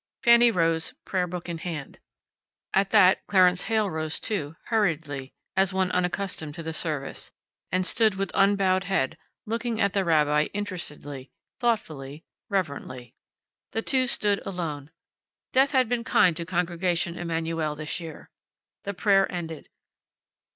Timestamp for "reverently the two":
12.49-14.07